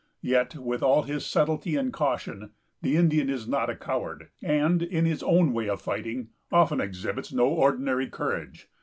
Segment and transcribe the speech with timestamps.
[0.23, 5.05] Yet, with all his subtlety and caution, the Indian is not a coward, and, in
[5.05, 8.67] his own way of fighting, often exhibits no ordinary courage.